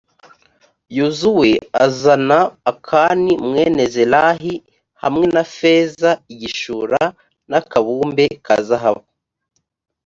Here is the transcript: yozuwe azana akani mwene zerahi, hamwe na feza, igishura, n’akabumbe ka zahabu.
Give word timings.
yozuwe 0.97 1.49
azana 1.85 2.39
akani 2.71 3.33
mwene 3.49 3.83
zerahi, 3.93 4.53
hamwe 5.01 5.25
na 5.35 5.43
feza, 5.55 6.11
igishura, 6.33 7.01
n’akabumbe 7.49 8.25
ka 8.45 8.55
zahabu. 8.67 9.03